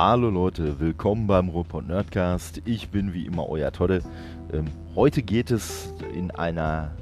[0.00, 2.62] Hallo Leute, willkommen beim Ruhrpott Nerdcast.
[2.66, 4.04] Ich bin wie immer euer Todde.
[4.52, 6.92] Ähm, heute geht es in einer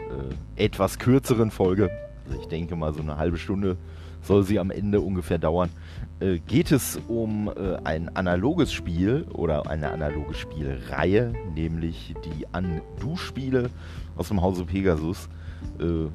[0.56, 1.90] äh, etwas kürzeren Folge,
[2.24, 3.76] also ich denke mal so eine halbe Stunde
[4.22, 5.68] soll sie am Ende ungefähr dauern,
[6.20, 13.68] äh, geht es um äh, ein analoges Spiel oder eine analoge Spielreihe, nämlich die Undo-Spiele
[14.16, 15.28] aus dem Hause Pegasus.
[15.78, 16.08] Äh,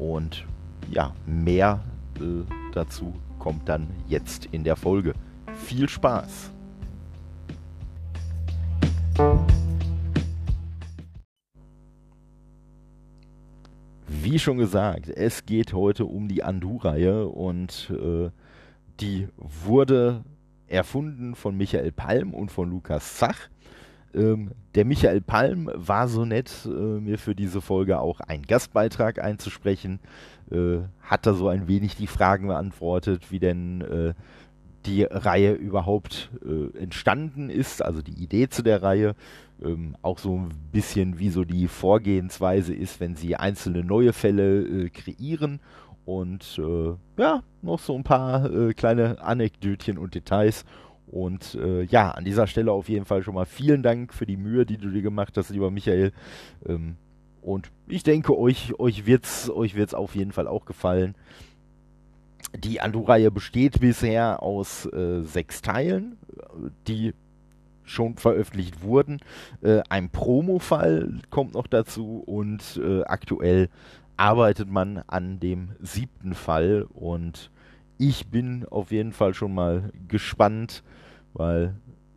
[0.00, 0.46] und
[0.92, 1.82] ja, mehr
[2.20, 5.14] äh, dazu kommt dann jetzt in der Folge.
[5.64, 6.50] Viel Spaß!
[14.06, 18.28] Wie schon gesagt, es geht heute um die Andu-Reihe und äh,
[19.00, 20.22] die wurde
[20.66, 23.48] erfunden von Michael Palm und von Lukas Zach.
[24.14, 29.18] Ähm, der Michael Palm war so nett, äh, mir für diese Folge auch einen Gastbeitrag
[29.18, 29.98] einzusprechen.
[30.50, 34.14] Äh, hat da so ein wenig die Fragen beantwortet, wie denn äh,
[34.86, 39.14] die Reihe überhaupt äh, entstanden ist, also die Idee zu der Reihe.
[39.62, 44.62] Ähm, auch so ein bisschen wie so die Vorgehensweise ist, wenn sie einzelne neue Fälle
[44.62, 45.60] äh, kreieren
[46.04, 50.64] und äh, ja, noch so ein paar äh, kleine Anekdötchen und Details.
[51.06, 54.36] Und äh, ja, an dieser Stelle auf jeden Fall schon mal vielen Dank für die
[54.36, 56.12] Mühe, die du dir gemacht hast, lieber Michael.
[56.66, 56.96] Ähm,
[57.40, 61.14] und ich denke, euch, euch wird es euch wird's auf jeden Fall auch gefallen.
[62.56, 66.16] Die Andu-Reihe besteht bisher aus äh, sechs Teilen,
[66.86, 67.14] die
[67.84, 69.20] schon veröffentlicht wurden.
[69.62, 73.68] Äh, ein Promo-Fall kommt noch dazu und äh, aktuell
[74.16, 77.50] arbeitet man an dem siebten Fall und
[77.98, 80.82] ich bin auf jeden Fall schon mal gespannt,
[81.32, 81.74] weil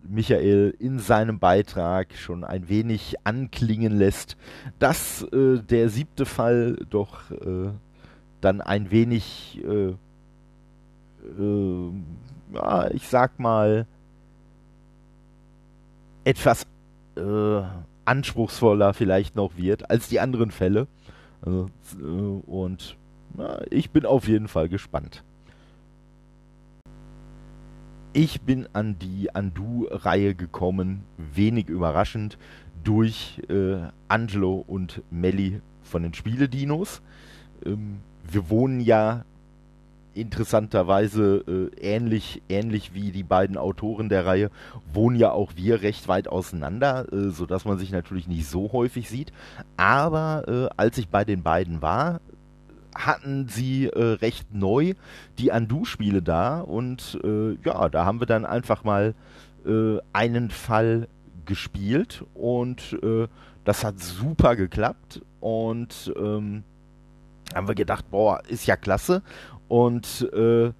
[0.09, 4.37] Michael in seinem Beitrag schon ein wenig anklingen lässt,
[4.79, 7.71] dass äh, der siebte Fall doch äh,
[8.41, 9.93] dann ein wenig, äh,
[11.27, 11.91] äh
[12.53, 13.85] ja, ich sag mal,
[16.23, 16.65] etwas
[17.15, 17.61] äh,
[18.05, 20.87] anspruchsvoller vielleicht noch wird als die anderen Fälle.
[21.41, 22.97] Also, äh, und
[23.35, 25.23] na, ich bin auf jeden Fall gespannt.
[28.13, 32.37] Ich bin an die Undo-Reihe gekommen, wenig überraschend,
[32.83, 37.01] durch äh, Angelo und Melly von den Spieledinos.
[37.65, 37.99] Ähm,
[38.29, 39.23] wir wohnen ja
[40.19, 44.51] interessanterweise äh, ähnlich, ähnlich wie die beiden Autoren der Reihe,
[44.91, 49.09] wohnen ja auch wir recht weit auseinander, äh, sodass man sich natürlich nicht so häufig
[49.09, 49.31] sieht.
[49.77, 52.19] Aber äh, als ich bei den beiden war,
[52.95, 54.95] hatten sie äh, recht neu
[55.37, 59.13] die Undo-Spiele da und äh, ja, da haben wir dann einfach mal
[59.65, 61.07] äh, einen Fall
[61.45, 63.27] gespielt und äh,
[63.63, 66.63] das hat super geklappt und ähm,
[67.53, 69.21] haben wir gedacht, boah, ist ja klasse
[69.67, 70.71] und äh,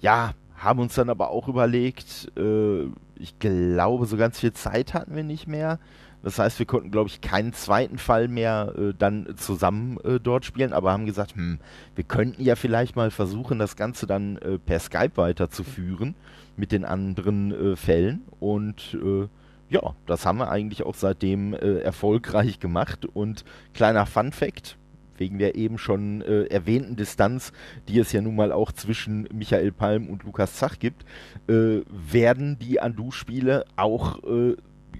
[0.00, 2.84] ja, haben uns dann aber auch überlegt, äh,
[3.18, 5.78] ich glaube, so ganz viel Zeit hatten wir nicht mehr.
[6.22, 10.44] Das heißt, wir konnten, glaube ich, keinen zweiten Fall mehr äh, dann zusammen äh, dort
[10.44, 11.60] spielen, aber haben gesagt, hm,
[11.94, 16.16] wir könnten ja vielleicht mal versuchen, das Ganze dann äh, per Skype weiterzuführen
[16.56, 18.22] mit den anderen äh, Fällen.
[18.40, 19.28] Und äh,
[19.68, 23.06] ja, das haben wir eigentlich auch seitdem äh, erfolgreich gemacht.
[23.06, 23.44] Und
[23.74, 24.78] kleiner Fun fact,
[25.18, 27.52] wegen der eben schon äh, erwähnten Distanz,
[27.88, 31.04] die es ja nun mal auch zwischen Michael Palm und Lukas Zach gibt,
[31.48, 34.56] äh, werden die Andu-Spiele auch äh,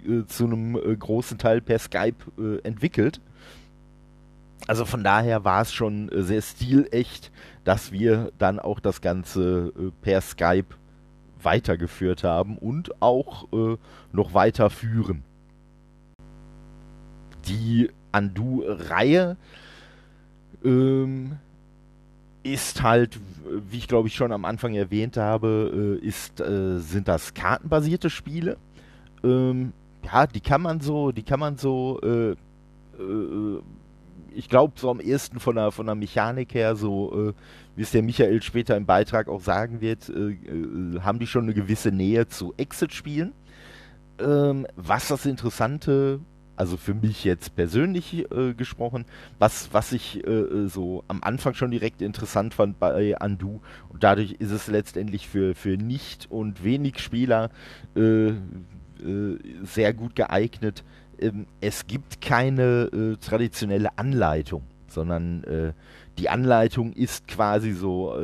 [0.08, 3.20] äh zu einem äh, großen Teil per Skype äh, entwickelt.
[4.66, 7.30] Also von daher war es schon sehr stilecht,
[7.64, 10.74] dass wir dann auch das Ganze per Skype
[11.40, 13.46] weitergeführt haben und auch
[14.12, 15.22] noch weiterführen.
[17.46, 19.36] Die Andu-Reihe
[20.66, 21.38] ähm,
[22.42, 23.18] ist halt,
[23.70, 28.10] wie ich glaube ich schon am Anfang erwähnt habe, äh, ist, äh, sind das kartenbasierte
[28.10, 28.56] Spiele.
[29.24, 29.72] Ähm,
[30.04, 32.36] ja, die kann man so, die kann man so, äh, äh
[34.34, 37.32] ich glaube so am ehesten von der, von der Mechanik her, so äh,
[37.74, 41.54] wie es der Michael später im Beitrag auch sagen wird, äh, haben die schon eine
[41.54, 43.32] gewisse Nähe zu Exit-Spielen.
[44.18, 46.20] Ähm, was das Interessante
[46.56, 49.04] also für mich jetzt persönlich äh, gesprochen,
[49.38, 53.60] was, was ich äh, äh, so am Anfang schon direkt interessant fand bei Undo
[53.90, 57.50] und dadurch ist es letztendlich für, für nicht und wenig Spieler
[57.94, 58.34] äh, äh
[59.62, 60.82] sehr gut geeignet.
[61.18, 65.74] Ähm, es gibt keine äh, traditionelle Anleitung, sondern
[66.16, 68.14] die Anleitung ist quasi so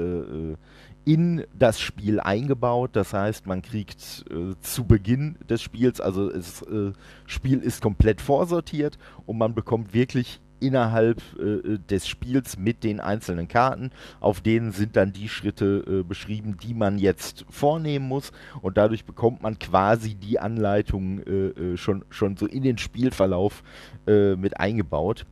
[1.04, 2.90] in das Spiel eingebaut.
[2.94, 6.93] Das heißt, man kriegt äh, zu Beginn des Spiels, also das äh,
[7.26, 13.49] Spiel ist komplett vorsortiert und man bekommt wirklich innerhalb äh, des Spiels mit den einzelnen
[13.49, 13.90] Karten.
[14.20, 18.31] Auf denen sind dann die Schritte äh, beschrieben, die man jetzt vornehmen muss.
[18.60, 23.62] Und dadurch bekommt man quasi die Anleitung äh, äh schon, schon so in den Spielverlauf
[24.06, 25.26] mit eingebaut.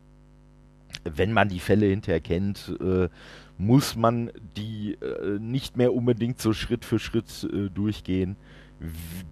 [1.04, 3.08] Wenn man die Fälle hinterher kennt, äh,
[3.60, 4.96] muss man die
[5.38, 8.36] nicht mehr unbedingt so Schritt für Schritt durchgehen.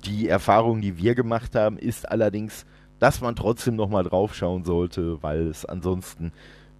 [0.05, 2.67] Die Erfahrung, die wir gemacht haben, ist allerdings,
[2.99, 6.33] dass man trotzdem nochmal drauf schauen sollte, weil es ansonsten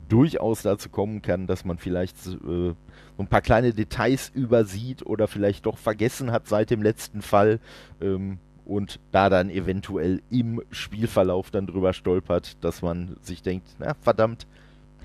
[0.09, 2.75] durchaus dazu kommen kann, dass man vielleicht äh,
[3.19, 7.61] ein paar kleine Details übersieht oder vielleicht doch vergessen hat seit dem letzten Fall
[8.01, 13.95] ähm, und da dann eventuell im Spielverlauf dann drüber stolpert, dass man sich denkt, na
[14.01, 14.47] verdammt,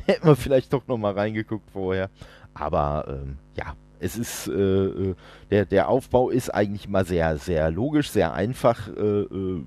[0.08, 2.10] hätten wir vielleicht doch nochmal reingeguckt vorher.
[2.54, 5.16] Aber ähm, ja, es ist, äh, äh,
[5.50, 8.88] der, der Aufbau ist eigentlich mal sehr, sehr logisch, sehr einfach.
[8.90, 9.64] Äh, äh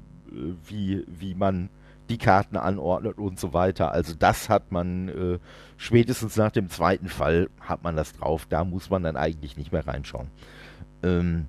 [0.69, 1.71] wie, wie man
[2.09, 3.93] die Karten anordnet und so weiter.
[3.93, 5.39] Also das hat man äh,
[5.77, 8.47] spätestens nach dem zweiten Fall hat man das drauf.
[8.49, 10.29] Da muss man dann eigentlich nicht mehr reinschauen.
[11.03, 11.47] Ähm,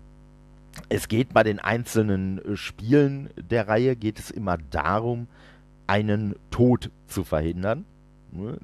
[0.90, 5.28] es geht bei den einzelnen äh, Spielen der Reihe geht es immer darum,
[5.86, 7.86] einen Tod zu verhindern?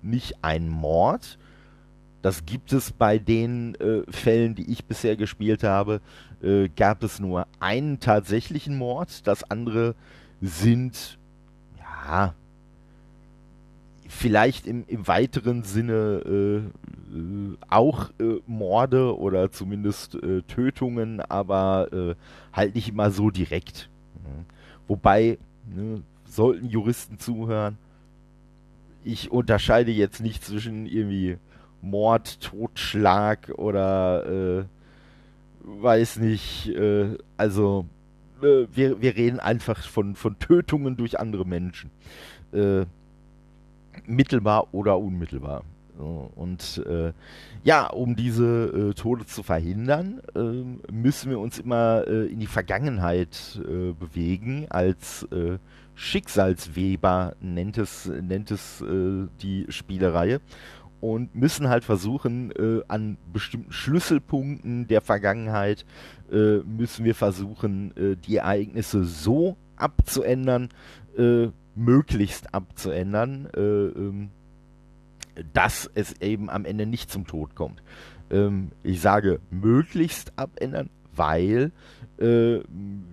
[0.02, 1.38] Nicht einen Mord.
[2.22, 6.00] Das gibt es bei den äh, Fällen, die ich bisher gespielt habe,
[6.42, 9.28] äh, gab es nur einen tatsächlichen Mord.
[9.28, 9.96] Das andere
[10.42, 11.18] sind,
[11.78, 12.34] ja,
[14.08, 21.92] vielleicht im, im weiteren Sinne äh, äh, auch äh, Morde oder zumindest äh, Tötungen, aber
[21.92, 22.16] äh,
[22.54, 23.90] halt nicht immer so direkt.
[24.16, 24.46] Mhm.
[24.88, 27.78] Wobei, ne, sollten Juristen zuhören,
[29.04, 31.38] ich unterscheide jetzt nicht zwischen irgendwie
[31.82, 34.66] Mord, Totschlag oder äh,
[35.64, 37.86] weiß nicht, äh, also
[38.42, 41.92] äh, wir, wir reden einfach von, von Tötungen durch andere Menschen.
[42.52, 42.86] Äh,
[44.06, 45.64] mittelbar oder unmittelbar.
[46.36, 47.14] Und äh,
[47.64, 52.48] ja, um diese äh, Tode zu verhindern, äh, müssen wir uns immer äh, in die
[52.48, 54.66] Vergangenheit äh, bewegen.
[54.70, 55.60] Als äh,
[55.96, 58.84] Schicksalsweber nennt es, nennt es
[59.42, 60.42] die Spielereihe
[61.04, 65.86] und müssen halt versuchen, äh, an bestimmten Schlüsselpunkten der Vergangenheit
[66.32, 70.70] äh, müssen wir versuchen, äh, die Ereignisse so abzuändern,
[71.18, 74.30] äh, möglichst abzuändern, äh, ähm,
[75.52, 77.84] dass es eben am Ende nicht zum Tod kommt.
[78.32, 81.72] Ähm, ich sage möglichst abändern, weil
[82.18, 82.60] äh,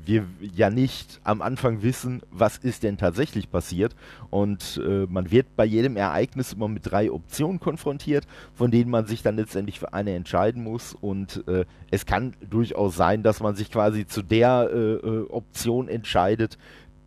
[0.05, 3.94] wir ja nicht am Anfang wissen, was ist denn tatsächlich passiert.
[4.31, 9.06] Und äh, man wird bei jedem Ereignis immer mit drei Optionen konfrontiert, von denen man
[9.06, 10.94] sich dann letztendlich für eine entscheiden muss.
[10.94, 15.88] Und äh, es kann durchaus sein, dass man sich quasi zu der äh, äh, Option
[15.88, 16.58] entscheidet,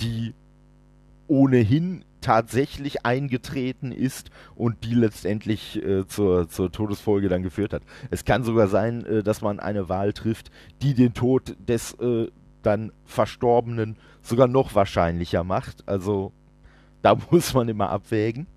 [0.01, 0.34] die
[1.28, 7.84] ohnehin tatsächlich eingetreten ist und die letztendlich äh, zur, zur Todesfolge dann geführt hat.
[8.10, 10.50] Es kann sogar sein, äh, dass man eine Wahl trifft,
[10.81, 12.28] die den Tod des äh,
[12.64, 15.88] dann Verstorbenen sogar noch wahrscheinlicher macht.
[15.88, 16.31] Also
[17.02, 18.48] da muss man immer abwägen.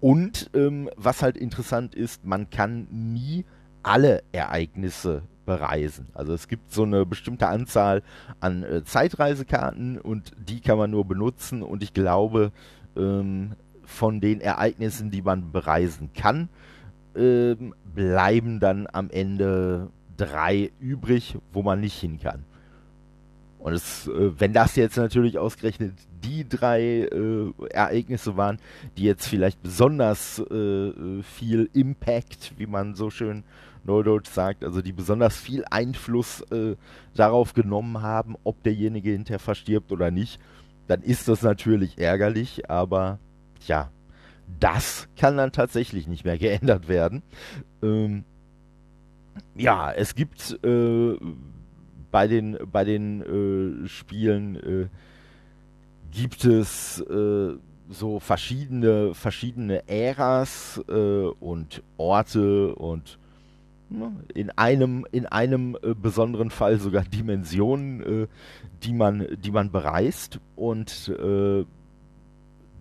[0.00, 3.44] Und ähm, was halt interessant ist, man kann nie
[3.82, 6.08] alle Ereignisse bereisen.
[6.12, 8.02] Also es gibt so eine bestimmte Anzahl
[8.38, 12.52] an äh, Zeitreisekarten und die kann man nur benutzen und ich glaube,
[12.96, 13.52] ähm,
[13.82, 16.50] von den Ereignissen, die man bereisen kann,
[17.16, 19.88] ähm, bleiben dann am Ende
[20.18, 22.44] drei übrig, wo man nicht hin kann.
[23.58, 28.58] Und es, äh, wenn das jetzt natürlich ausgerechnet die drei äh, Ereignisse waren,
[28.98, 33.44] die jetzt vielleicht besonders äh, äh viel Impact, wie man so schön
[33.84, 36.76] Neudeutsch sagt, also die besonders viel Einfluss äh,
[37.14, 40.40] darauf genommen haben, ob derjenige hinterher verstirbt oder nicht,
[40.86, 43.18] dann ist das natürlich ärgerlich, aber
[43.64, 43.90] tja,
[44.60, 47.22] das kann dann tatsächlich nicht mehr geändert werden.
[47.82, 48.24] Ähm,
[49.54, 51.16] ja, es gibt äh,
[52.10, 54.88] bei den, bei den äh, Spielen äh,
[56.10, 57.54] gibt es äh,
[57.90, 63.18] so verschiedene, verschiedene Äras äh, und Orte und?
[64.34, 68.26] In einem, in einem äh, besonderen Fall sogar Dimensionen, äh,
[68.82, 70.40] die, man, die man bereist.
[70.56, 71.64] Und äh,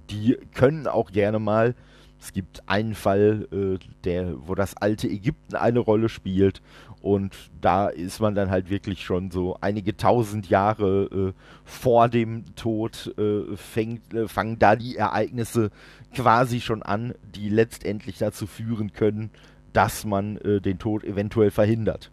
[0.10, 1.76] die können auch gerne mal,
[2.20, 6.62] es gibt einen Fall, äh, der, wo das alte Ägypten eine Rolle spielt.
[7.02, 11.34] Und da ist man dann halt wirklich schon so einige tausend Jahre äh,
[11.64, 15.70] vor dem Tod, äh, fängt, fangen da die Ereignisse
[16.14, 19.30] quasi schon an, die letztendlich dazu führen können,
[19.78, 22.12] dass man äh, den Tod eventuell verhindert.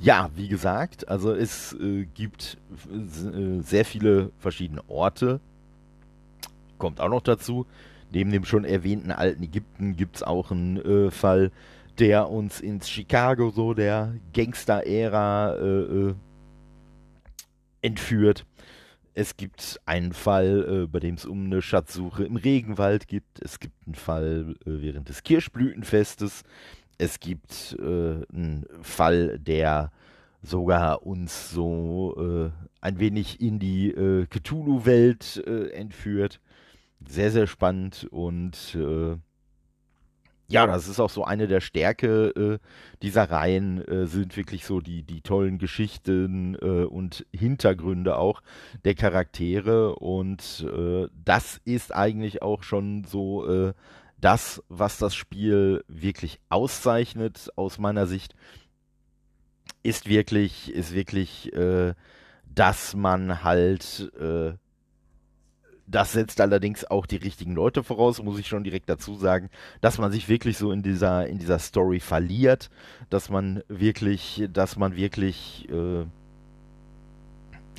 [0.00, 2.58] Ja, wie gesagt, also es äh, gibt
[2.90, 5.40] äh, sehr viele verschiedene Orte
[6.78, 7.64] kommt auch noch dazu.
[8.10, 11.52] Neben dem schon erwähnten alten Ägypten gibt es auch einen äh, Fall,
[12.00, 16.14] der uns ins Chicago so der Gangster-Ära äh, äh,
[17.82, 18.46] entführt.
[19.18, 23.40] Es gibt einen Fall, äh, bei dem es um eine Schatzsuche im Regenwald gibt.
[23.40, 26.42] Es gibt einen Fall äh, während des Kirschblütenfestes.
[26.98, 29.90] Es gibt äh, einen Fall, der
[30.42, 32.50] sogar uns so äh,
[32.82, 36.38] ein wenig in die äh, Cthulhu-Welt entführt.
[37.08, 38.76] Sehr, sehr spannend und
[40.48, 42.58] ja, das ist auch so eine der Stärke äh,
[43.02, 48.42] dieser Reihen, äh, sind wirklich so die, die tollen Geschichten äh, und Hintergründe auch
[48.84, 49.96] der Charaktere.
[49.96, 53.72] Und äh, das ist eigentlich auch schon so äh,
[54.20, 58.34] das, was das Spiel wirklich auszeichnet, aus meiner Sicht,
[59.82, 61.94] ist wirklich, ist wirklich, äh,
[62.54, 64.10] dass man halt
[65.86, 69.50] das setzt allerdings auch die richtigen Leute voraus, muss ich schon direkt dazu sagen,
[69.80, 72.70] dass man sich wirklich so in dieser, in dieser Story verliert,
[73.08, 76.04] dass man wirklich, dass man wirklich, äh,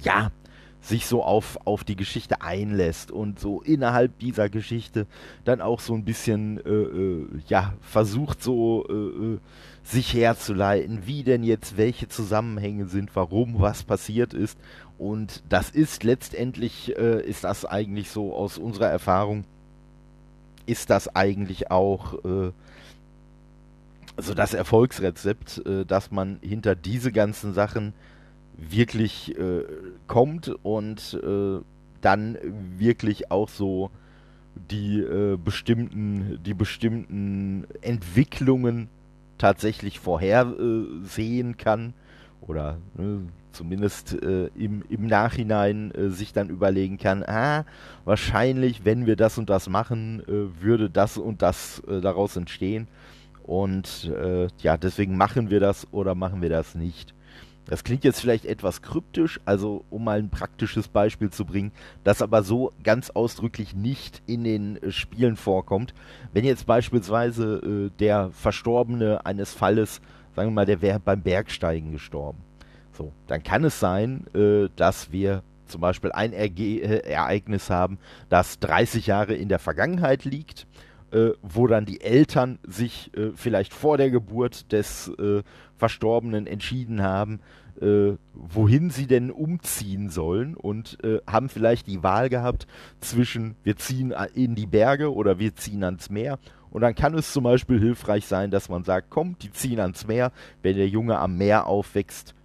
[0.04, 0.32] ja,
[0.80, 5.06] sich so auf, auf die Geschichte einlässt und so innerhalb dieser Geschichte
[5.44, 8.94] dann auch so ein bisschen, äh, äh, ja, versucht so äh,
[9.34, 9.40] äh
[9.84, 14.60] sich herzuleiten, wie denn jetzt welche Zusammenhänge sind, warum was passiert ist
[14.98, 19.46] und das ist letztendlich, äh, ist das eigentlich so aus unserer Erfahrung,
[20.66, 22.52] ist das eigentlich auch äh,
[24.18, 27.94] so das Erfolgsrezept, äh, dass man hinter diese ganzen Sachen
[28.58, 29.64] wirklich äh,
[30.08, 31.60] kommt und äh,
[32.02, 32.38] dann
[32.78, 33.92] wirklich auch so
[34.72, 38.90] die äh, bestimmten, die bestimmten Entwicklungen
[39.38, 41.94] tatsächlich vorhersehen kann
[42.42, 43.22] oder ne,
[43.58, 47.66] zumindest äh, im, im Nachhinein äh, sich dann überlegen kann, ah,
[48.06, 52.88] wahrscheinlich, wenn wir das und das machen, äh, würde das und das äh, daraus entstehen.
[53.44, 57.16] Und äh, ja, deswegen machen wir das oder machen wir das nicht.
[57.66, 61.74] Das klingt jetzt vielleicht etwas kryptisch, also um mal ein praktisches Beispiel zu bringen,
[62.04, 65.94] das aber so ganz ausdrücklich nicht in den äh, Spielen vorkommt.
[66.32, 70.00] Wenn jetzt beispielsweise der Verstorbene eines Falles,
[70.36, 72.47] sagen wir mal, der wäre beim Bergsteigen gestorben
[72.98, 78.00] so, dann kann es sein, äh, dass wir zum Beispiel ein Erge äh, Ereignis haben,
[78.30, 80.66] das 30 Jahre in der Vergangenheit liegt,
[81.12, 85.44] äh, wo dann die Eltern sich äh, vielleicht vor der Geburt des äh,
[85.78, 87.40] Verstorbenen entschieden haben,
[87.80, 92.66] äh, wohin sie denn umziehen sollen und haben vielleicht die Wahl gehabt
[93.00, 96.40] zwischen wir ziehen in die Berge oder wir ziehen ans Meer
[96.70, 100.08] und dann kann es zum Beispiel hilfreich sein, dass man sagt, komm, die ziehen ans
[100.08, 100.32] Meer.
[100.62, 102.36] Wenn der Junge am Meer aufwächst,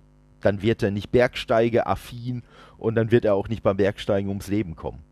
[0.42, 2.42] dann wird er nicht Bergsteige-affin
[2.78, 5.02] und dann wird er auch nicht beim Bergsteigen ums Leben kommen.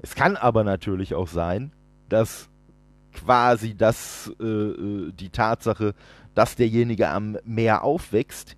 [0.00, 1.72] Es kann aber natürlich auch sein,
[2.08, 2.48] dass
[3.12, 5.94] quasi das, äh, äh, die Tatsache,
[6.34, 8.56] dass derjenige am Meer aufwächst,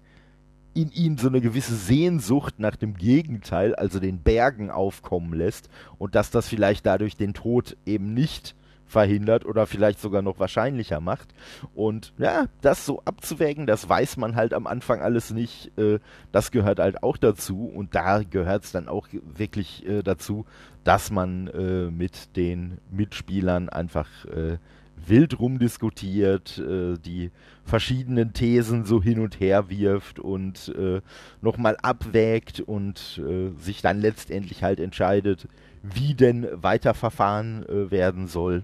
[0.75, 6.15] in ihm so eine gewisse Sehnsucht nach dem Gegenteil, also den Bergen aufkommen lässt und
[6.15, 8.55] dass das vielleicht dadurch den Tod eben nicht
[8.87, 11.35] verhindert oder vielleicht sogar noch wahrscheinlicher macht.
[11.75, 15.77] Und ja, das so abzuwägen, das weiß man halt am Anfang alles nicht.
[15.79, 15.99] Äh,
[16.33, 17.67] das gehört halt auch dazu.
[17.67, 20.47] Und da gehört es dann auch wirklich äh, dazu,
[20.85, 24.59] dass man äh, mit den Mitspielern einfach äh,
[25.05, 27.33] wild rumdiskutiert, äh, die
[27.65, 31.01] verschiedenen Thesen so hin und her wirft und äh,
[31.43, 33.21] nochmal abwägt und
[33.59, 35.49] sich dann letztendlich halt entscheidet,
[35.83, 38.63] wie denn weiterverfahren werden soll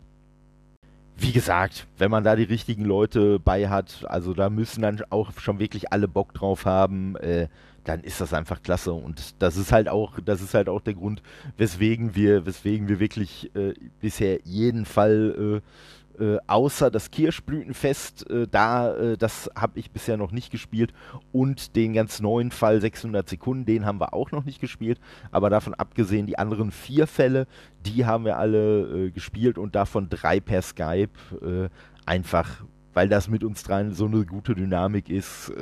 [1.16, 5.30] wie gesagt, wenn man da die richtigen Leute bei hat, also da müssen dann auch
[5.38, 7.48] schon wirklich alle Bock drauf haben, äh,
[7.84, 8.92] dann ist das einfach klasse.
[8.92, 11.22] Und das ist halt auch, das ist halt auch der Grund,
[11.56, 18.46] weswegen wir, weswegen wir wirklich äh, bisher jeden Fall äh, äh, außer das Kirschblütenfest, äh,
[18.48, 20.92] da, äh, das habe ich bisher noch nicht gespielt.
[21.32, 25.00] Und den ganz neuen Fall 600 Sekunden, den haben wir auch noch nicht gespielt.
[25.30, 27.46] Aber davon abgesehen, die anderen vier Fälle,
[27.86, 31.12] die haben wir alle äh, gespielt und davon drei per Skype.
[31.40, 31.68] Äh,
[32.04, 35.52] einfach, weil das mit uns dreien so eine gute Dynamik ist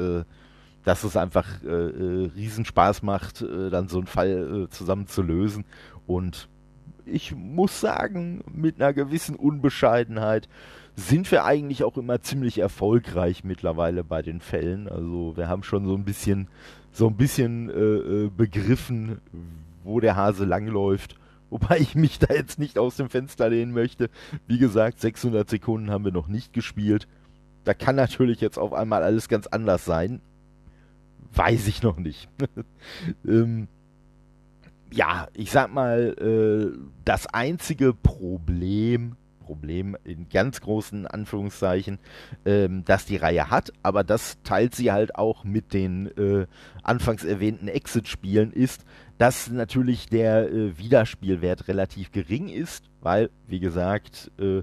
[0.82, 5.66] dass es einfach Riesenspaß macht, dann so einen Fall zusammen zu lösen.
[6.06, 6.48] Und
[7.10, 10.48] ich muss sagen, mit einer gewissen Unbescheidenheit
[10.96, 14.88] sind wir eigentlich auch immer ziemlich erfolgreich mittlerweile bei den Fällen.
[14.88, 16.48] Also wir haben schon so ein bisschen,
[16.92, 19.20] so ein bisschen äh, äh begriffen,
[19.84, 21.16] wo der Hase langläuft.
[21.50, 24.08] Wobei ich mich da jetzt nicht aus dem Fenster lehnen möchte.
[24.46, 27.08] Wie gesagt, 600 Sekunden haben wir noch nicht gespielt.
[27.64, 30.20] Da kann natürlich jetzt auf einmal alles ganz anders sein.
[31.34, 32.28] Weiß ich noch nicht.
[33.26, 33.66] ähm,
[34.92, 41.98] ja, ich sag mal, äh, das einzige Problem, Problem in ganz großen Anführungszeichen,
[42.44, 46.46] ähm, dass die Reihe hat, aber das teilt sie halt auch mit den äh,
[46.82, 48.84] anfangs erwähnten Exit-Spielen, ist,
[49.18, 54.62] dass natürlich der äh, Wiederspielwert relativ gering ist, weil, wie gesagt, äh,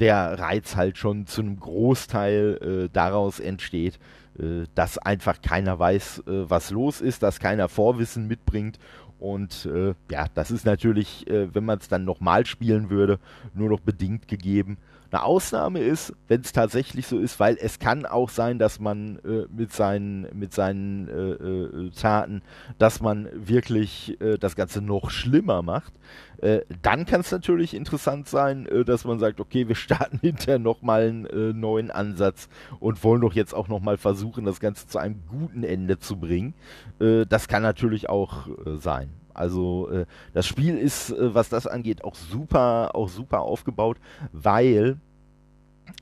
[0.00, 3.98] der Reiz halt schon zu einem Großteil äh, daraus entsteht,
[4.38, 8.78] äh, dass einfach keiner weiß, äh, was los ist, dass keiner Vorwissen mitbringt.
[9.20, 13.18] Und äh, ja, das ist natürlich, äh, wenn man es dann nochmal spielen würde,
[13.54, 14.78] nur noch bedingt gegeben.
[15.12, 19.18] Eine Ausnahme ist, wenn es tatsächlich so ist, weil es kann auch sein, dass man
[19.24, 22.42] äh, mit seinen, mit seinen äh, äh, Taten,
[22.78, 25.92] dass man wirklich äh, das Ganze noch schlimmer macht.
[26.38, 30.60] Äh, dann kann es natürlich interessant sein, äh, dass man sagt, okay, wir starten hinterher
[30.60, 32.48] nochmal einen neuen Ansatz
[32.78, 36.54] und wollen doch jetzt auch nochmal versuchen, das Ganze zu einem guten Ende zu bringen.
[36.98, 38.48] das kann natürlich auch
[38.78, 39.19] sein.
[39.40, 43.96] Also äh, das Spiel ist, äh, was das angeht, auch super, auch super aufgebaut,
[44.32, 44.98] weil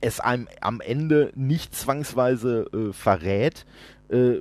[0.00, 3.64] es einem am Ende nicht zwangsweise äh, verrät,
[4.08, 4.40] äh,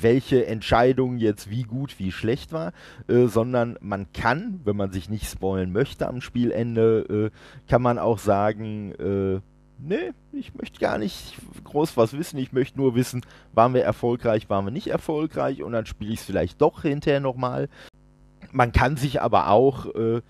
[0.00, 2.72] welche Entscheidung jetzt wie gut, wie schlecht war,
[3.08, 7.98] äh, sondern man kann, wenn man sich nicht spoilen möchte am Spielende, äh, kann man
[7.98, 9.40] auch sagen, äh,
[9.78, 14.48] nee, ich möchte gar nicht groß was wissen, ich möchte nur wissen, waren wir erfolgreich,
[14.48, 17.68] waren wir nicht erfolgreich und dann spiele ich es vielleicht doch hinterher nochmal.
[18.52, 20.20] Man kann sich aber auch, äh,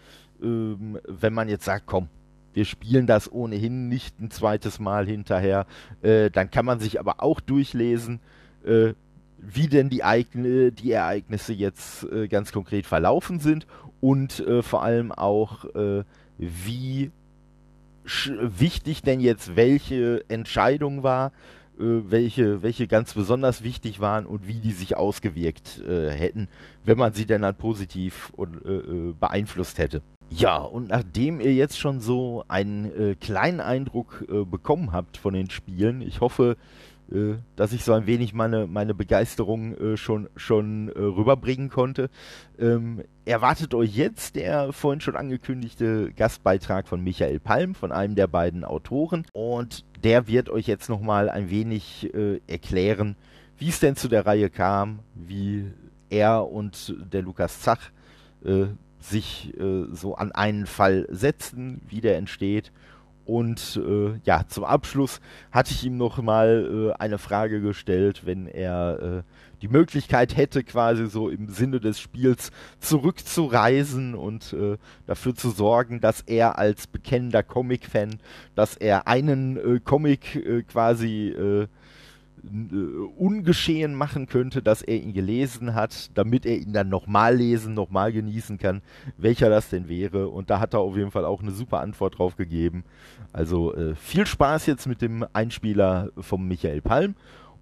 [0.43, 2.09] ähm, wenn man jetzt sagt, komm,
[2.53, 5.67] wir spielen das ohnehin nicht ein zweites Mal hinterher,
[6.03, 8.21] äh, dann kann man sich aber auch durchlesen,
[8.65, 8.95] äh,
[9.39, 13.67] wie denn die, Eigne, die Ereignisse jetzt äh, ganz konkret verlaufen sind
[14.01, 16.05] und äh, vor allem auch, äh,
[16.39, 17.11] wie
[18.05, 21.33] wichtig denn jetzt welche Entscheidung war,
[21.79, 26.49] äh, welche, welche ganz besonders wichtig waren und wie die sich ausgewirkt äh, hätten,
[26.85, 30.01] wenn man sie denn dann positiv und, äh, äh, beeinflusst hätte.
[30.31, 35.51] Ja, und nachdem ihr jetzt schon so einen äh, kleinen Eindruck bekommen habt von den
[35.51, 36.57] Spielen, ich hoffe,
[37.57, 42.09] dass ich so ein wenig meine, meine Begeisterung äh, schon, schon äh, rüberbringen konnte.
[42.59, 48.27] Ähm, erwartet euch jetzt der vorhin schon angekündigte Gastbeitrag von Michael Palm, von einem der
[48.27, 49.27] beiden Autoren.
[49.33, 53.17] Und der wird euch jetzt nochmal ein wenig äh, erklären,
[53.59, 55.67] wie es denn zu der Reihe kam, wie
[56.11, 57.90] er und der Lukas Zach
[58.45, 58.67] äh,
[58.99, 62.73] sich äh, so an einen Fall setzen, wie der entsteht
[63.25, 68.47] und äh, ja, zum Abschluss hatte ich ihm noch mal äh, eine Frage gestellt, wenn
[68.47, 69.23] er äh,
[69.63, 76.01] die Möglichkeit hätte, quasi so im Sinne des Spiels zurückzureisen und äh, dafür zu sorgen,
[76.01, 78.17] dass er als bekennender Comic-Fan,
[78.55, 81.67] dass er einen äh, Comic äh, quasi äh,
[83.16, 88.12] ungeschehen machen könnte, dass er ihn gelesen hat, damit er ihn dann nochmal lesen, nochmal
[88.12, 88.83] genießen kann,
[89.16, 90.28] welcher das denn wäre.
[90.28, 92.85] Und da hat er auf jeden Fall auch eine super Antwort drauf gegeben.
[93.33, 97.14] Also äh, viel Spaß jetzt mit dem Einspieler vom Michael Palm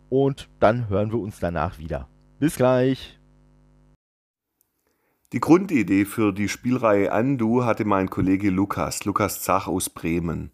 [0.09, 2.09] und dann hören wir uns danach wieder.
[2.39, 3.19] Bis gleich.
[5.33, 10.51] Die Grundidee für die Spielreihe Andu hatte mein Kollege Lukas, Lukas Zach aus Bremen.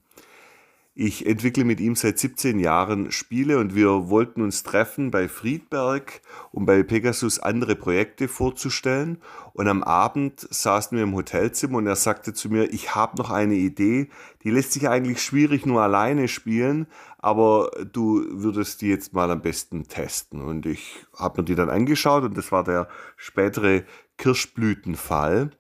[1.01, 6.21] Ich entwickle mit ihm seit 17 Jahren Spiele und wir wollten uns treffen bei Friedberg,
[6.51, 9.19] um bei Pegasus andere Projekte vorzustellen.
[9.53, 13.31] Und am Abend saßen wir im Hotelzimmer und er sagte zu mir, ich habe noch
[13.31, 14.09] eine Idee,
[14.43, 19.41] die lässt sich eigentlich schwierig nur alleine spielen, aber du würdest die jetzt mal am
[19.41, 20.43] besten testen.
[20.43, 23.85] Und ich habe mir die dann angeschaut und das war der spätere
[24.17, 25.53] Kirschblütenfall.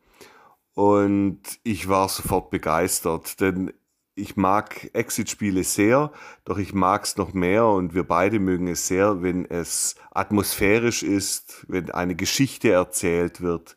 [0.75, 3.73] Und ich war sofort begeistert, denn
[4.19, 6.13] ich mag Exit-Spiele sehr,
[6.45, 11.03] doch ich mag es noch mehr und wir beide mögen es sehr, wenn es atmosphärisch
[11.03, 13.77] ist, wenn eine Geschichte erzählt wird.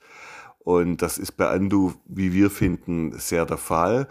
[0.59, 4.07] Und das ist bei Andu, wie wir finden, sehr der Fall.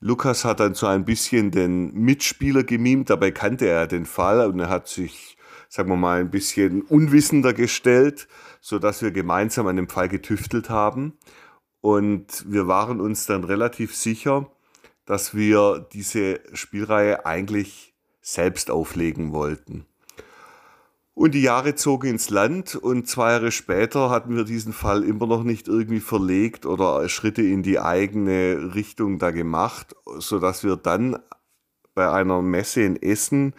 [0.00, 4.60] Lukas hat dann so ein bisschen den Mitspieler gemimt, dabei kannte er den Fall und
[4.60, 8.28] er hat sich, sagen wir mal, ein bisschen unwissender gestellt,
[8.60, 11.14] so dass wir gemeinsam an dem Fall getüftelt haben.
[11.80, 14.50] Und wir waren uns dann relativ sicher,
[15.06, 19.86] dass wir diese Spielreihe eigentlich selbst auflegen wollten.
[21.14, 25.28] Und die Jahre zogen ins Land und zwei Jahre später hatten wir diesen Fall immer
[25.28, 30.74] noch nicht irgendwie verlegt oder Schritte in die eigene Richtung da gemacht, so dass wir
[30.74, 31.18] dann
[31.94, 33.54] bei einer Messe in Essen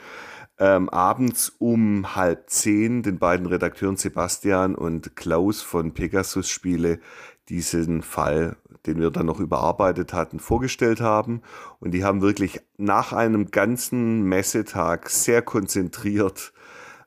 [0.59, 6.99] ähm, abends um halb zehn den beiden Redakteuren Sebastian und Klaus von Pegasus Spiele
[7.47, 11.41] diesen Fall den wir dann noch überarbeitet hatten, vorgestellt haben.
[11.79, 16.53] Und die haben wirklich nach einem ganzen Messetag sehr konzentriert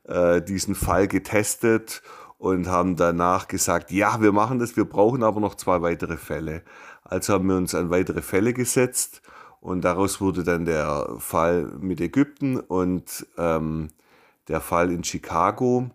[0.05, 2.03] äh, diesen Fall getestet
[2.39, 6.63] und haben danach gesagt, ja, wir machen das, wir brauchen aber noch zwei weitere Fälle.
[7.03, 9.23] Also haben wir uns an weitere Fälle gesetzt
[9.61, 13.89] und daraus wurde dann der Fall mit Ägypten und ähm,
[14.47, 15.91] der Fall in Chicago.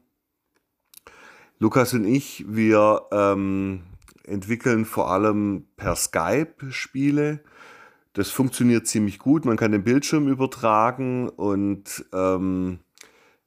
[1.59, 3.83] Lukas und ich, wir ähm,
[4.23, 7.41] entwickeln vor allem per Skype Spiele.
[8.13, 9.45] Das funktioniert ziemlich gut.
[9.45, 12.79] Man kann den Bildschirm übertragen und ähm,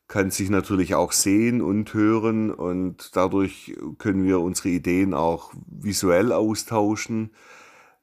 [0.08, 6.32] kann sich natürlich auch sehen und hören und dadurch können wir unsere Ideen auch visuell
[6.32, 7.30] austauschen.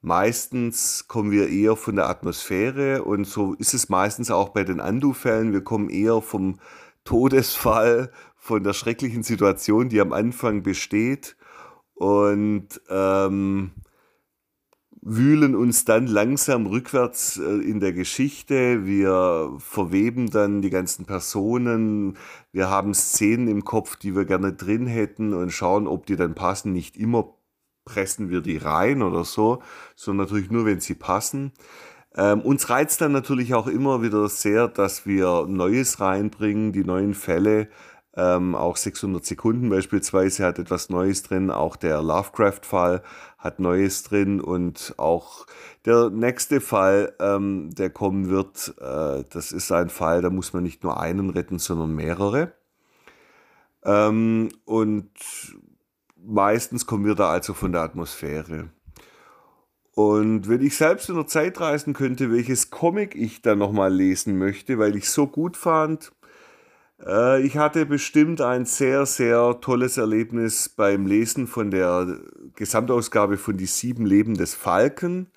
[0.02, 4.82] Meistens kommen wir eher von der Atmosphäre und so ist es meistens auch bei den
[4.82, 5.54] Andu-Fällen.
[5.54, 6.60] Wir kommen eher vom
[7.06, 11.38] Todesfall, von der schrecklichen Situation, die am Anfang besteht
[11.96, 13.72] und ähm,
[15.06, 18.86] wühlen uns dann langsam rückwärts äh, in der Geschichte.
[18.86, 22.18] Wir verweben dann die ganzen Personen.
[22.52, 26.36] Wir haben Szenen im Kopf, die wir gerne drin hätten und schauen, ob die dann
[26.36, 26.72] passen.
[26.72, 27.36] Nicht immer
[27.86, 29.62] pressen wir die rein oder so,
[29.96, 31.52] sondern natürlich nur, wenn sie passen.
[32.16, 37.14] Ähm, uns reizt dann natürlich auch immer wieder sehr, dass wir Neues reinbringen, die neuen
[37.14, 37.68] Fälle
[38.16, 41.50] ähm, auch 600 Sekunden beispielsweise hat etwas Neues drin.
[41.50, 43.02] Auch der Lovecraft-Fall
[43.40, 44.40] hat Neues drin.
[44.40, 45.48] Und auch
[45.86, 50.64] der nächste Fall, ähm, der kommen wird, äh, das ist ein Fall, da muss man
[50.64, 52.54] nicht nur einen retten, sondern mehrere.
[53.84, 55.10] Ähm, und
[56.16, 58.70] meistens kommen wir da also von der Atmosphäre.
[59.96, 64.38] Und wenn ich selbst in der Zeit reisen könnte, welches Comic ich dann nochmal lesen
[64.38, 66.12] möchte, weil ich so gut fand,
[67.06, 72.20] ich hatte bestimmt ein sehr, sehr tolles Erlebnis beim Lesen von der
[72.56, 75.28] Gesamtausgabe von Die sieben Leben des Falken.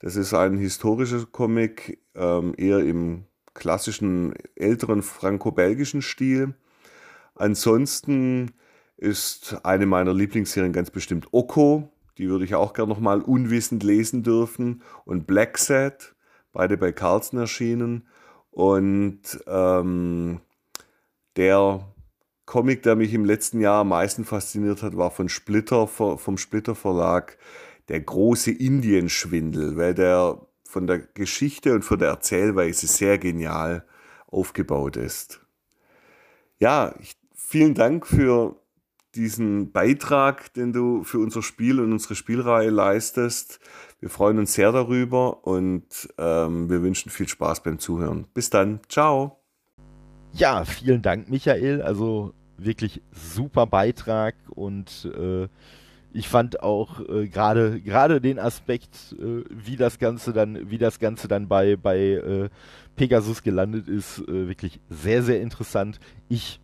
[0.00, 3.24] Das ist ein historischer Comic, ähm, eher im
[3.54, 6.54] klassischen älteren franco-belgischen Stil.
[7.36, 8.50] Ansonsten
[8.96, 11.92] ist eine meiner Lieblingsserien ganz bestimmt Oko.
[12.18, 14.82] Die würde ich auch gerne nochmal unwissend lesen dürfen.
[15.04, 16.14] Und Black Set,
[16.52, 18.08] beide bei Carlsen erschienen.
[18.50, 20.40] Und ähm,
[21.36, 21.94] der
[22.46, 26.74] Comic, der mich im letzten Jahr am meisten fasziniert hat, war von Splitter, vom Splitter
[26.74, 27.38] Verlag,
[27.88, 33.84] der große Indienschwindel, weil der von der Geschichte und von der Erzählweise sehr genial
[34.26, 35.40] aufgebaut ist.
[36.58, 38.56] Ja, ich, vielen Dank für
[39.14, 43.60] diesen Beitrag, den du für unser Spiel und unsere Spielreihe leistest.
[44.00, 48.26] Wir freuen uns sehr darüber und ähm, wir wünschen viel Spaß beim Zuhören.
[48.34, 48.80] Bis dann.
[48.88, 49.43] Ciao.
[50.36, 51.80] Ja, vielen Dank, Michael.
[51.82, 55.48] Also wirklich super Beitrag und äh,
[56.12, 60.98] ich fand auch äh, gerade gerade den Aspekt, äh, wie das Ganze dann, wie das
[60.98, 62.48] Ganze dann bei bei äh,
[62.96, 66.00] Pegasus gelandet ist, äh, wirklich sehr sehr interessant.
[66.28, 66.60] Ich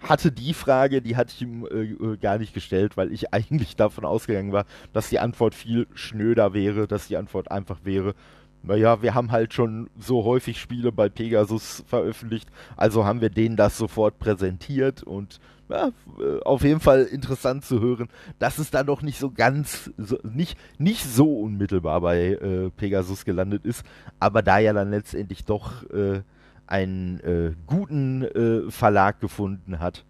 [0.00, 3.76] hatte die Frage, die hatte ich ihm äh, äh, gar nicht gestellt, weil ich eigentlich
[3.76, 8.14] davon ausgegangen war, dass die Antwort viel schnöder wäre, dass die Antwort einfach wäre,
[8.62, 13.56] naja, wir haben halt schon so häufig Spiele bei Pegasus veröffentlicht, also haben wir denen
[13.56, 18.82] das sofort präsentiert und ja, äh, auf jeden Fall interessant zu hören, dass es da
[18.84, 23.84] doch nicht so ganz, so, nicht, nicht so unmittelbar bei äh, Pegasus gelandet ist,
[24.20, 26.22] aber da ja dann letztendlich doch äh,
[26.66, 30.04] einen äh, guten äh, Verlag gefunden hat,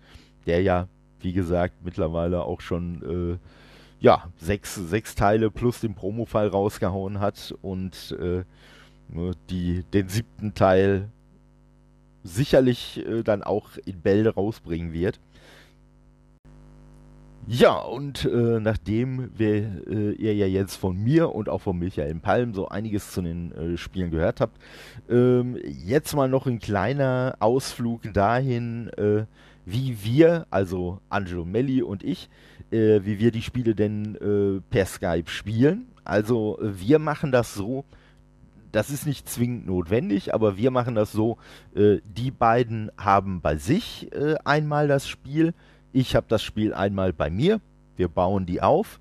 [0.46, 0.88] der ja,
[1.20, 3.38] wie gesagt, mittlerweile auch schon äh,
[4.02, 8.42] ja, sechs, sechs Teile plus den Promo-Fall rausgehauen hat und äh,
[9.48, 11.08] die, den siebten Teil
[12.24, 15.20] sicherlich äh, dann auch in Bälde rausbringen wird.
[17.46, 22.14] Ja, und äh, nachdem wir, äh, ihr ja jetzt von mir und auch von Michael
[22.16, 24.58] Palm so einiges zu den äh, Spielen gehört habt,
[25.08, 29.26] ähm, jetzt mal noch ein kleiner Ausflug dahin, äh,
[29.64, 32.28] wie wir, also Angelo Melli und ich,
[32.70, 35.86] äh, wie wir die Spiele denn äh, per Skype spielen.
[36.04, 37.84] Also wir machen das so,
[38.72, 41.36] das ist nicht zwingend notwendig, aber wir machen das so,
[41.74, 45.54] äh, die beiden haben bei sich äh, einmal das Spiel,
[45.92, 47.60] ich habe das Spiel einmal bei mir,
[47.96, 48.98] wir bauen die auf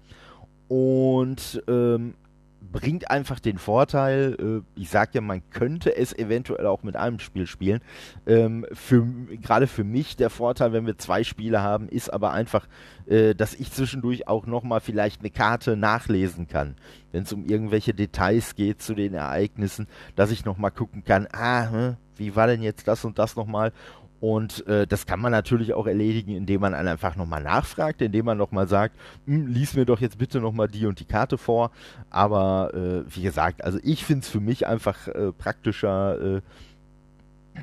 [0.68, 2.14] und ähm,
[2.62, 7.20] bringt einfach den Vorteil, äh, ich sag ja, man könnte es eventuell auch mit einem
[7.20, 7.82] Spiel spielen.
[8.26, 9.06] Ähm, für,
[9.42, 12.68] gerade für mich der Vorteil, wenn wir zwei Spiele haben, ist aber einfach,
[13.08, 16.76] äh, dass ich zwischendurch auch nochmal vielleicht eine Karte nachlesen kann.
[17.12, 21.70] Wenn es um irgendwelche Details geht zu den Ereignissen, dass ich nochmal gucken kann, ah,
[21.70, 23.74] hm, wie war denn jetzt das und das nochmal?
[24.22, 28.38] Und äh, das kann man natürlich auch erledigen, indem man einfach nochmal nachfragt, indem man
[28.38, 31.72] nochmal sagt, hm, lies mir doch jetzt bitte nochmal die und die Karte vor.
[32.12, 36.42] Aber äh, wie gesagt, also ich finde es für mich einfach äh, praktischer, äh,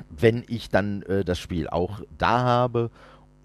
[0.09, 2.91] wenn ich dann äh, das Spiel auch da habe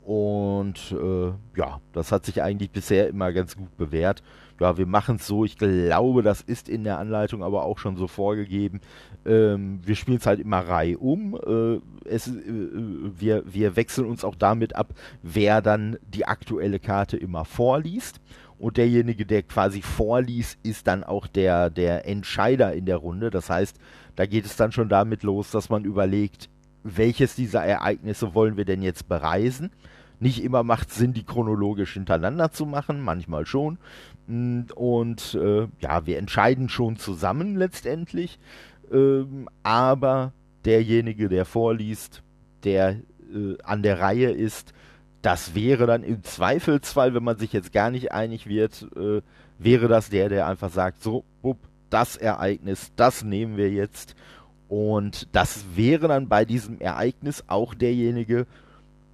[0.05, 4.23] Und äh, ja, das hat sich eigentlich bisher immer ganz gut bewährt.
[4.61, 5.45] Ja, wir machen es so.
[5.45, 8.81] Ich glaube, das ist in der Anleitung aber auch schon so vorgegeben.
[9.27, 11.35] Ähm, wir spielen es halt immer Reihe um.
[11.35, 12.33] Äh, es, äh,
[13.19, 18.21] wir, wir wechseln uns auch damit ab, wer dann die aktuelle Karte immer vorliest.
[18.59, 23.31] Und derjenige, der quasi vorliest, ist dann auch der, der Entscheider in der Runde.
[23.31, 23.77] Das heißt,
[24.15, 26.49] da geht es dann schon damit los, dass man überlegt,
[26.85, 29.71] welches dieser Ereignisse wollen wir denn jetzt bereisen.
[30.21, 33.79] Nicht immer macht es Sinn, die chronologisch hintereinander zu machen, manchmal schon.
[34.27, 38.39] Und äh, ja, wir entscheiden schon zusammen letztendlich.
[38.93, 40.33] Ähm, aber
[40.65, 42.23] derjenige, der vorliest,
[42.65, 42.97] der
[43.35, 44.73] äh, an der Reihe ist,
[45.23, 49.23] das wäre dann im Zweifelsfall, wenn man sich jetzt gar nicht einig wird, äh,
[49.59, 51.59] wäre das der, der einfach sagt, so, bup,
[51.91, 54.15] das Ereignis, das nehmen wir jetzt.
[54.69, 58.47] Und das wäre dann bei diesem Ereignis auch derjenige,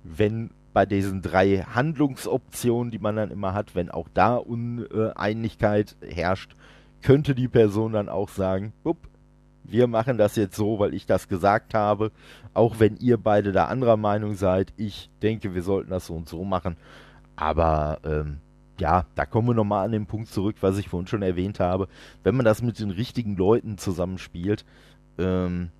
[0.02, 6.54] wenn bei diesen drei Handlungsoptionen, die man dann immer hat, wenn auch da Uneinigkeit herrscht,
[7.02, 8.72] könnte die Person dann auch sagen,
[9.64, 12.12] wir machen das jetzt so, weil ich das gesagt habe,
[12.54, 14.72] auch wenn ihr beide da anderer Meinung seid.
[14.76, 16.76] Ich denke, wir sollten das so und so machen.
[17.36, 18.38] Aber ähm,
[18.78, 21.88] ja, da kommen wir nochmal an den Punkt zurück, was ich vorhin schon erwähnt habe.
[22.24, 24.64] Wenn man das mit den richtigen Leuten zusammenspielt,
[25.18, 25.70] ähm,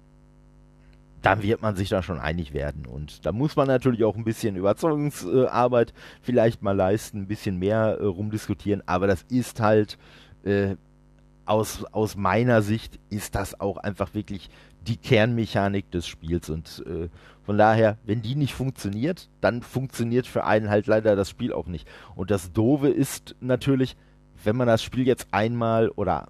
[1.23, 2.87] dann wird man sich da schon einig werden.
[2.87, 7.99] Und da muss man natürlich auch ein bisschen Überzeugungsarbeit vielleicht mal leisten, ein bisschen mehr
[8.01, 8.83] äh, rumdiskutieren.
[8.87, 9.99] Aber das ist halt
[10.45, 10.77] äh,
[11.45, 14.51] aus, aus meiner Sicht ist das auch einfach wirklich
[14.87, 16.49] die Kernmechanik des Spiels.
[16.49, 17.09] Und äh,
[17.43, 21.67] von daher, wenn die nicht funktioniert, dann funktioniert für einen halt leider das Spiel auch
[21.67, 21.87] nicht.
[22.15, 23.97] Und das Doofe ist natürlich,
[24.43, 26.29] wenn man das Spiel jetzt einmal oder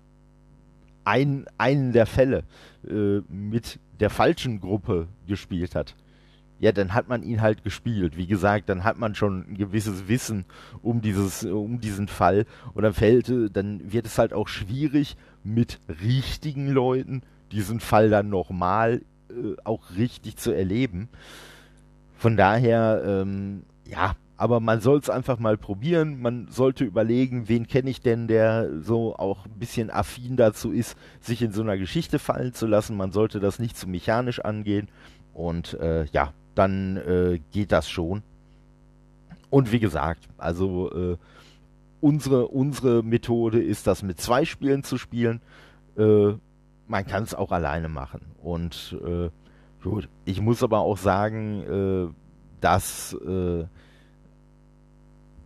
[1.05, 2.45] ein, einen der Fälle
[2.89, 5.95] äh, mit der falschen Gruppe gespielt hat,
[6.61, 8.19] ja, dann hat man ihn halt gespielt.
[8.19, 10.45] Wie gesagt, dann hat man schon ein gewisses Wissen
[10.83, 12.45] um dieses, um diesen Fall.
[12.75, 18.29] Und dann fällt, dann wird es halt auch schwierig, mit richtigen Leuten diesen Fall dann
[18.29, 21.09] nochmal äh, auch richtig zu erleben.
[22.19, 26.23] Von daher, ähm, ja, aber man soll es einfach mal probieren.
[26.23, 30.97] Man sollte überlegen, wen kenne ich denn, der so auch ein bisschen affin dazu ist,
[31.21, 32.97] sich in so einer Geschichte fallen zu lassen.
[32.97, 34.89] Man sollte das nicht zu mechanisch angehen.
[35.35, 38.23] Und äh, ja, dann äh, geht das schon.
[39.51, 41.17] Und wie gesagt, also äh,
[42.01, 45.43] unsere, unsere Methode ist das mit zwei Spielen zu spielen.
[45.99, 46.33] Äh,
[46.87, 48.23] man kann es auch alleine machen.
[48.43, 49.29] Und äh,
[49.83, 52.15] gut, ich muss aber auch sagen, äh,
[52.63, 53.15] dass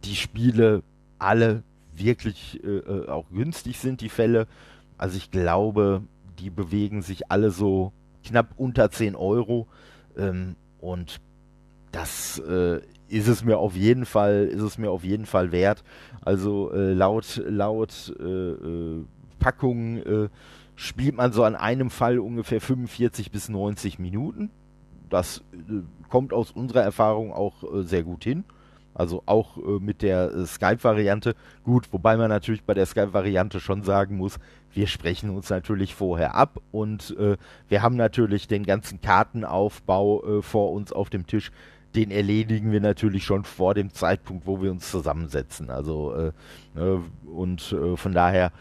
[0.04, 0.82] die Spiele
[1.18, 1.62] alle
[1.94, 4.46] wirklich äh, auch günstig sind, die Fälle.
[4.98, 6.02] Also ich glaube,
[6.38, 7.92] die bewegen sich alle so
[8.24, 9.68] knapp unter 10 Euro.
[10.16, 11.20] Ähm, und
[11.92, 15.84] das äh, ist es mir auf jeden Fall, ist es mir auf jeden Fall wert.
[16.22, 19.04] Also äh, laut, laut äh, äh
[19.38, 20.28] Packung äh,
[20.74, 24.50] spielt man so an einem Fall ungefähr 45 bis 90 Minuten.
[25.10, 28.44] Das äh, kommt aus unserer Erfahrung auch sehr gut hin.
[28.94, 31.34] Also auch äh, mit der äh, Skype-Variante.
[31.64, 34.38] Gut, wobei man natürlich bei der Skype-Variante schon sagen muss,
[34.72, 37.36] wir sprechen uns natürlich vorher ab und äh,
[37.68, 41.50] wir haben natürlich den ganzen Kartenaufbau äh, vor uns auf dem Tisch.
[41.96, 45.70] Den erledigen wir natürlich schon vor dem Zeitpunkt, wo wir uns zusammensetzen.
[45.70, 46.32] Also äh,
[46.76, 48.52] äh, und von daher,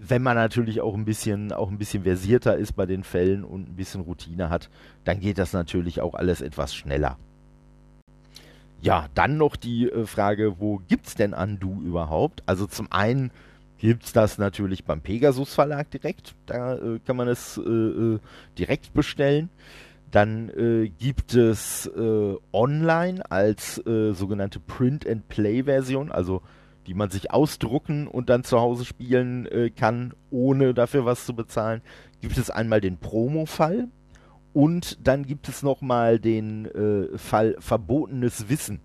[0.00, 3.68] wenn man natürlich auch ein bisschen auch ein bisschen versierter ist bei den Fällen und
[3.68, 4.70] ein bisschen Routine hat,
[5.04, 7.18] dann geht das natürlich auch alles etwas schneller.
[8.82, 12.42] Ja, dann noch die äh, Frage, wo gibt es denn Undo überhaupt?
[12.46, 13.30] Also zum einen
[13.78, 16.34] gibt es das natürlich beim Pegasus Verlag direkt.
[16.46, 18.18] Da äh, kann man es äh, äh
[18.58, 19.50] direkt bestellen.
[20.10, 26.42] Dann äh, gibt es äh, online als sogenannte Print-and-Play-Version, also
[26.88, 31.80] die man sich ausdrucken und dann zu Hause spielen kann, ohne dafür was zu bezahlen.
[32.20, 33.88] Gibt es einmal den Promo-Fall,
[34.52, 38.80] und dann gibt es nochmal den äh, Fall Verbotenes Wissen.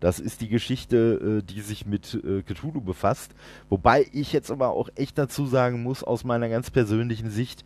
[0.00, 3.32] Das ist die Geschichte, äh, die sich mit äh, Cthulhu befasst.
[3.68, 7.64] Wobei ich jetzt aber auch echt dazu sagen muss, aus meiner ganz persönlichen Sicht,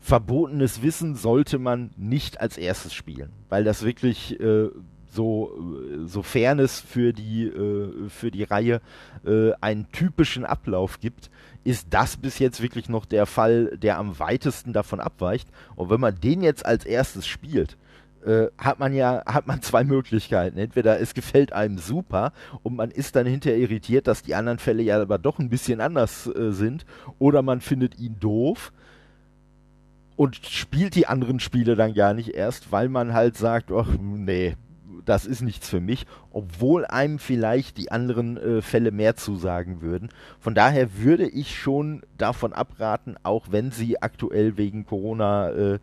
[0.00, 4.68] verbotenes Wissen sollte man nicht als erstes spielen, weil das wirklich äh,
[5.12, 5.52] so,
[6.06, 8.80] sofern es für die, äh, für die Reihe
[9.26, 11.30] äh, einen typischen Ablauf gibt,
[11.64, 15.48] ist das bis jetzt wirklich noch der Fall, der am weitesten davon abweicht.
[15.76, 17.76] Und wenn man den jetzt als erstes spielt,
[18.24, 20.58] äh, hat man ja hat man zwei Möglichkeiten.
[20.58, 24.82] Entweder es gefällt einem super und man ist dann hinterher irritiert, dass die anderen Fälle
[24.82, 26.84] ja aber doch ein bisschen anders äh, sind,
[27.18, 28.72] oder man findet ihn doof
[30.16, 34.56] und spielt die anderen Spiele dann gar nicht erst, weil man halt sagt, ach nee,
[35.04, 40.08] das ist nichts für mich, obwohl einem vielleicht die anderen äh, Fälle mehr zusagen würden.
[40.40, 45.78] Von daher würde ich schon davon abraten, auch wenn sie aktuell wegen Corona, äh,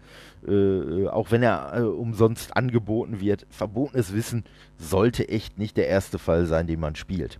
[0.47, 4.43] äh, auch wenn er äh, umsonst angeboten wird, verbotenes Wissen
[4.77, 7.39] sollte echt nicht der erste Fall sein, den man spielt.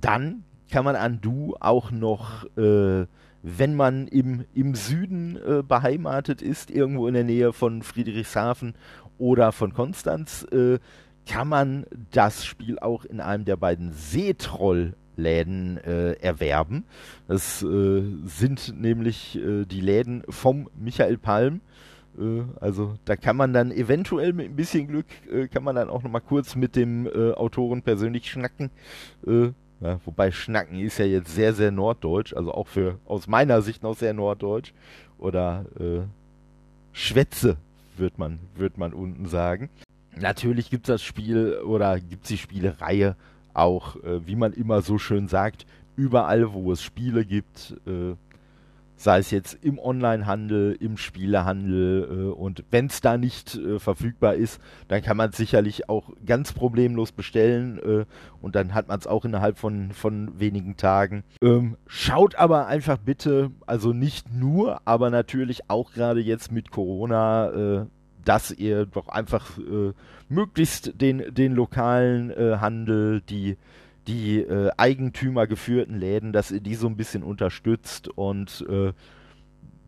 [0.00, 3.06] Dann kann man an Du auch noch äh,
[3.42, 8.74] wenn man im, im Süden äh, beheimatet ist, irgendwo in der Nähe von Friedrichshafen
[9.18, 10.78] oder von Konstanz, äh,
[11.26, 16.84] kann man das Spiel auch in einem der beiden Seetroll-Läden äh, erwerben.
[17.26, 21.60] Das äh, sind nämlich äh, die Läden vom Michael Palm.
[22.18, 25.06] Äh, also da kann man dann eventuell mit ein bisschen Glück,
[25.52, 28.70] kann man dann auch noch mal kurz mit dem Autoren persönlich schnacken.
[29.80, 33.84] Ja, wobei Schnacken ist ja jetzt sehr, sehr norddeutsch, also auch für aus meiner Sicht
[33.84, 34.72] noch sehr norddeutsch.
[35.18, 36.00] Oder äh,
[36.92, 37.58] Schwätze,
[37.98, 39.70] wird man, wird man unten sagen.
[40.16, 43.16] Natürlich gibt es das Spiel oder gibt es die Spielereihe
[43.54, 48.14] auch, äh, wie man immer so schön sagt, überall, wo es Spiele gibt, äh,
[48.98, 54.34] sei es jetzt im Onlinehandel, im Spielehandel äh, und wenn es da nicht äh, verfügbar
[54.34, 58.04] ist, dann kann man es sicherlich auch ganz problemlos bestellen äh,
[58.42, 61.22] und dann hat man es auch innerhalb von, von wenigen Tagen.
[61.40, 67.50] Ähm, schaut aber einfach bitte, also nicht nur, aber natürlich auch gerade jetzt mit Corona,
[67.50, 67.86] äh,
[68.24, 69.92] dass ihr doch einfach äh,
[70.28, 73.56] möglichst den, den lokalen äh, Handel, die
[74.08, 78.92] die äh, eigentümergeführten Läden, dass ihr die so ein bisschen unterstützt und äh,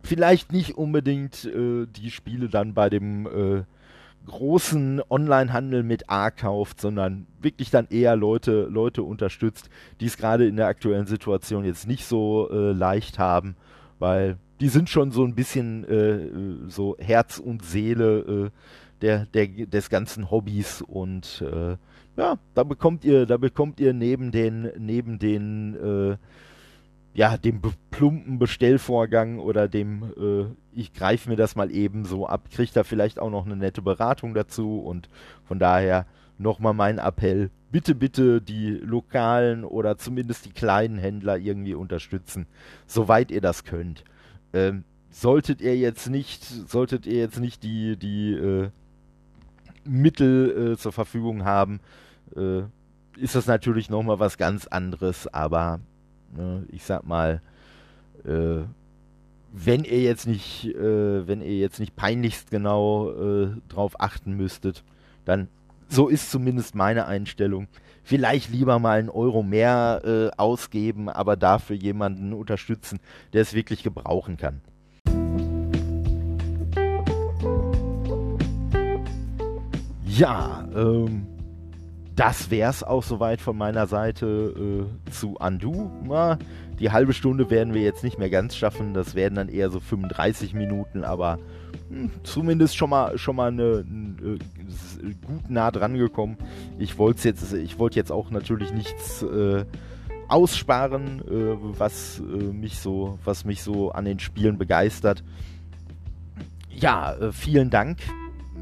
[0.03, 3.63] vielleicht nicht unbedingt äh, die Spiele dann bei dem äh,
[4.27, 10.47] großen Online-Handel mit A kauft, sondern wirklich dann eher Leute, Leute unterstützt, die es gerade
[10.47, 13.55] in der aktuellen Situation jetzt nicht so äh, leicht haben,
[13.97, 18.51] weil die sind schon so ein bisschen äh, so Herz und Seele
[19.01, 21.43] der, der, des ganzen Hobbys und
[22.17, 26.17] ja, da bekommt ihr, da bekommt ihr neben den, neben den, äh,
[27.13, 32.49] ja, dem plumpen Bestellvorgang oder dem, äh, ich greife mir das mal eben so ab,
[32.51, 35.09] kriegt da vielleicht auch noch eine nette Beratung dazu und
[35.43, 36.05] von daher
[36.37, 42.47] nochmal mein Appell, bitte, bitte die lokalen oder zumindest die kleinen Händler irgendwie unterstützen,
[42.87, 44.03] soweit ihr das könnt.
[44.53, 48.69] Ähm, solltet ihr jetzt nicht, solltet ihr jetzt nicht die, die, äh,
[49.83, 51.79] Mittel äh, zur Verfügung haben,
[52.35, 52.61] äh,
[53.17, 55.79] ist das natürlich nochmal was ganz anderes, aber
[56.35, 57.41] ne, ich sag mal,
[58.25, 58.63] äh,
[59.51, 64.83] wenn ihr jetzt nicht, äh, wenn ihr jetzt nicht peinlichst genau äh, drauf achten müsstet,
[65.25, 65.49] dann
[65.89, 67.67] so ist zumindest meine Einstellung.
[68.03, 72.99] Vielleicht lieber mal einen Euro mehr äh, ausgeben, aber dafür jemanden unterstützen,
[73.33, 74.61] der es wirklich gebrauchen kann.
[80.21, 81.25] Ja, ähm,
[82.15, 85.89] das wäre es auch soweit von meiner Seite äh, zu Undo.
[86.03, 86.37] Na,
[86.79, 88.93] die halbe Stunde werden wir jetzt nicht mehr ganz schaffen.
[88.93, 91.39] Das werden dann eher so 35 Minuten, aber
[91.89, 96.37] mh, hm, zumindest schon mal schon mal eine, eine, äh, gut nah dran gekommen.
[96.77, 99.65] Ich wollte jetzt, ich jetzt auch natürlich nichts äh,
[100.27, 102.21] aussparen, äh, was äh,
[102.53, 105.23] mich so, was mich so an den Spielen begeistert.
[106.69, 107.97] Ja, äh, vielen Dank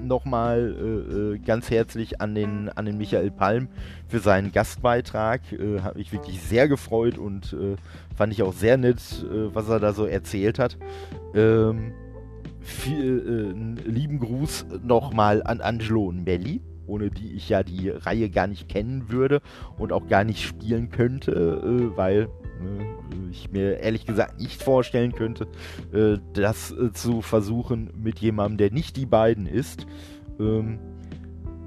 [0.04, 3.68] nochmal äh, äh, ganz herzlich an den, an den Michael Palm
[4.08, 5.42] für seinen Gastbeitrag.
[5.52, 7.76] Äh, Habe mich wirklich sehr gefreut und äh,
[8.16, 10.78] fand ich auch sehr nett, äh, was er da so erzählt hat.
[11.34, 11.94] Ähm,
[12.60, 18.30] viel, äh, lieben Gruß nochmal an Angelo und Melli, ohne die ich ja die Reihe
[18.30, 19.42] gar nicht kennen würde
[19.78, 22.30] und auch gar nicht spielen könnte, weil
[23.32, 25.48] ich mir ehrlich gesagt nicht vorstellen könnte,
[25.94, 29.86] äh, das äh, zu versuchen mit jemandem, der nicht die beiden ist.
[30.40, 30.80] Ähm,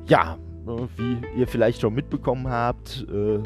[0.06, 3.38] ja, ne, wie ihr vielleicht schon mitbekommen habt, äh,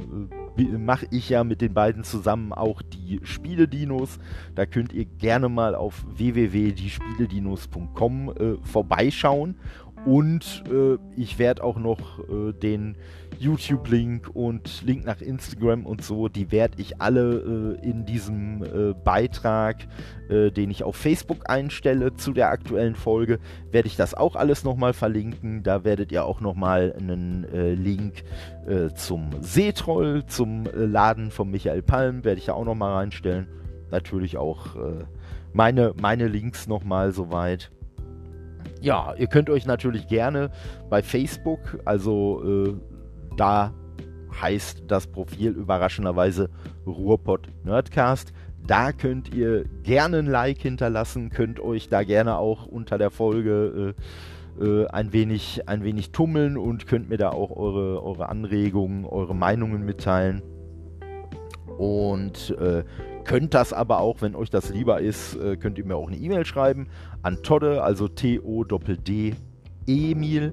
[0.79, 4.19] mache ich ja mit den beiden zusammen auch die Spieledinos.
[4.55, 9.57] Da könnt ihr gerne mal auf www.diespieledinos.com äh, vorbeischauen
[10.07, 12.97] und äh, ich werde auch noch äh, den
[13.39, 18.95] YouTube-Link und Link nach Instagram und so, die werde ich alle äh, in diesem äh,
[18.95, 19.89] Beitrag,
[20.29, 23.41] äh, den ich auf Facebook einstelle zu der aktuellen Folge,
[23.73, 25.65] werde ich das auch alles nochmal verlinken.
[25.65, 28.25] Da werdet ihr auch nochmal einen äh, Link
[28.97, 33.47] zum Seetroll, zum Laden von Michael Palm, werde ich da auch nochmal reinstellen.
[33.93, 34.75] Natürlich auch
[35.53, 37.71] meine, meine Links nochmal soweit
[38.87, 40.49] ja, ihr könnt euch natürlich gerne
[40.89, 42.75] bei Facebook, also äh,
[43.37, 43.75] da
[44.41, 46.51] heißt das Profil überraschenderweise
[46.87, 48.33] Ruhrpott Nerdcast.
[48.65, 53.95] Da könnt ihr gerne ein Like hinterlassen, könnt euch da gerne auch unter der Folge
[54.61, 59.35] äh, ein, wenig, ein wenig tummeln und könnt mir da auch eure, eure Anregungen, eure
[59.35, 60.43] Meinungen mitteilen.
[61.77, 62.85] Und äh,
[63.27, 66.17] könnt das aber auch, wenn euch das lieber ist, äh, könnt ihr mir auch eine
[66.17, 66.89] E-Mail schreiben
[67.23, 69.35] an Todde, also T-O-D-D
[69.87, 70.53] Emil,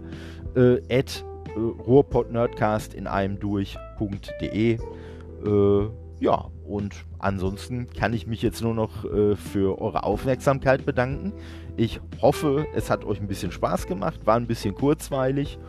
[0.55, 1.23] äh, at
[1.55, 4.73] äh, ruhrpottnerdcast in einem durch.de.
[4.73, 11.33] Äh, ja, und ansonsten kann ich mich jetzt nur noch äh, für eure Aufmerksamkeit bedanken.
[11.77, 15.59] Ich hoffe, es hat euch ein bisschen Spaß gemacht, war ein bisschen kurzweilig.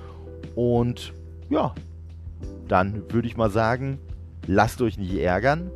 [0.54, 1.12] Und
[1.50, 1.74] ja,
[2.68, 3.98] dann würde ich mal sagen,
[4.46, 5.70] lasst euch nicht ärgern,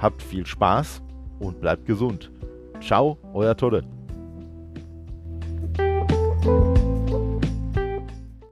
[0.00, 1.02] habt viel Spaß
[1.38, 2.30] und bleibt gesund.
[2.80, 3.84] Ciao, euer Todde.